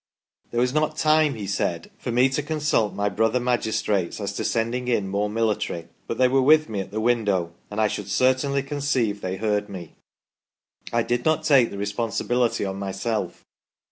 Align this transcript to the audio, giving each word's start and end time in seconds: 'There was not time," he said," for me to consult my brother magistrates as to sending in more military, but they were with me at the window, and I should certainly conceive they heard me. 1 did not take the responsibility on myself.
'There 0.49 0.59
was 0.61 0.73
not 0.73 0.97
time," 0.97 1.35
he 1.35 1.45
said," 1.45 1.91
for 1.99 2.11
me 2.11 2.27
to 2.29 2.41
consult 2.41 2.95
my 2.95 3.07
brother 3.07 3.39
magistrates 3.39 4.19
as 4.19 4.33
to 4.33 4.43
sending 4.43 4.87
in 4.87 5.07
more 5.07 5.29
military, 5.29 5.89
but 6.07 6.17
they 6.17 6.27
were 6.27 6.41
with 6.41 6.67
me 6.67 6.79
at 6.79 6.89
the 6.89 6.99
window, 6.99 7.53
and 7.69 7.79
I 7.79 7.87
should 7.87 8.07
certainly 8.09 8.63
conceive 8.63 9.21
they 9.21 9.35
heard 9.37 9.69
me. 9.69 9.97
1 10.89 11.05
did 11.05 11.23
not 11.23 11.43
take 11.43 11.69
the 11.69 11.77
responsibility 11.77 12.65
on 12.65 12.77
myself. 12.77 13.45